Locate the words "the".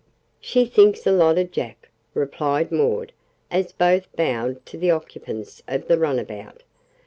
4.75-4.89, 5.87-5.99